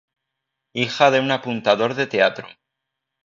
Hija 0.73 1.11
de 1.11 1.19
un 1.19 1.29
apuntador 1.29 1.93
de 1.93 2.07
teatro. 2.07 2.47